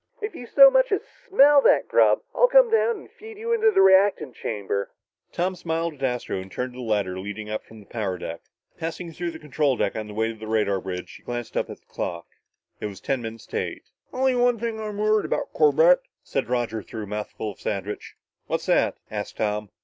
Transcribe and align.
"If 0.19 0.33
you 0.33 0.47
so 0.47 0.71
much 0.71 0.91
as 0.91 1.01
smell 1.29 1.61
that 1.61 1.87
grub, 1.87 2.23
I'll 2.33 2.47
come 2.47 2.71
down 2.71 2.97
and 3.01 3.11
feed 3.11 3.37
you 3.37 3.53
into 3.53 3.69
the 3.69 3.83
reactant 3.83 4.33
chamber!" 4.35 4.89
Tom 5.31 5.55
smiled 5.55 5.93
at 5.93 6.01
Astro 6.01 6.39
and 6.39 6.51
turned 6.51 6.73
to 6.73 6.77
the 6.79 6.83
ladder 6.83 7.19
leading 7.19 7.51
up 7.51 7.63
from 7.63 7.79
the 7.79 7.85
power 7.85 8.17
deck. 8.17 8.41
Passing 8.79 9.11
through 9.13 9.29
the 9.29 9.37
control 9.37 9.77
deck 9.77 9.95
on 9.95 10.07
the 10.07 10.15
way 10.15 10.29
to 10.29 10.33
the 10.33 10.47
radar 10.47 10.81
bridge, 10.81 11.17
he 11.17 11.21
glanced 11.21 11.55
at 11.55 11.67
the 11.67 11.75
clock. 11.75 12.25
It 12.79 12.87
was 12.87 12.99
ten 12.99 13.21
minutes 13.21 13.45
to 13.49 13.57
eight. 13.57 13.91
"Only 14.11 14.33
one 14.33 14.57
thing 14.57 14.79
I'm 14.79 14.97
worried 14.97 15.25
about, 15.25 15.53
Corbett," 15.53 16.01
said 16.23 16.49
Roger 16.49 16.81
through 16.81 17.03
a 17.03 17.05
mouthful 17.05 17.51
of 17.51 17.59
sandwich. 17.61 18.15
"What's 18.47 18.65
that?" 18.65 18.97
asked 19.11 19.37
Tom. 19.37 19.69